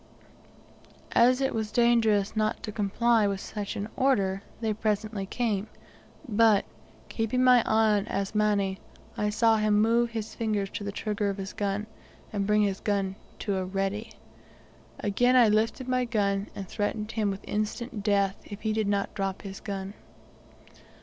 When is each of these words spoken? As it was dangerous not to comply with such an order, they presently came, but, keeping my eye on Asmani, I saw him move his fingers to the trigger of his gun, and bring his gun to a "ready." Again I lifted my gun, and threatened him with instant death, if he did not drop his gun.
As 1.11 1.41
it 1.41 1.53
was 1.53 1.71
dangerous 1.71 2.35
not 2.35 2.63
to 2.63 2.71
comply 2.71 3.27
with 3.27 3.39
such 3.39 3.75
an 3.75 3.87
order, 3.95 4.41
they 4.59 4.73
presently 4.73 5.27
came, 5.27 5.67
but, 6.27 6.65
keeping 7.07 7.43
my 7.43 7.59
eye 7.67 7.97
on 7.99 8.07
Asmani, 8.07 8.79
I 9.15 9.29
saw 9.29 9.57
him 9.57 9.79
move 9.79 10.09
his 10.09 10.33
fingers 10.33 10.71
to 10.71 10.83
the 10.83 10.91
trigger 10.91 11.29
of 11.29 11.37
his 11.37 11.53
gun, 11.53 11.85
and 12.33 12.47
bring 12.47 12.63
his 12.63 12.79
gun 12.79 13.15
to 13.45 13.57
a 13.57 13.63
"ready." 13.65 14.13
Again 14.99 15.35
I 15.35 15.49
lifted 15.49 15.87
my 15.87 16.05
gun, 16.05 16.47
and 16.55 16.67
threatened 16.67 17.11
him 17.11 17.29
with 17.29 17.47
instant 17.47 18.01
death, 18.01 18.37
if 18.45 18.61
he 18.61 18.73
did 18.73 18.87
not 18.87 19.13
drop 19.13 19.43
his 19.43 19.59
gun. 19.59 19.93